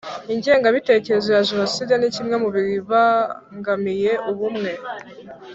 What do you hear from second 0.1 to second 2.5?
Ingengabitekerezo ya jenoside ni kimwe mu